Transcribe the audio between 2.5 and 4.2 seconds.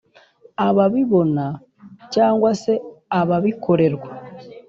se ababikorerwa.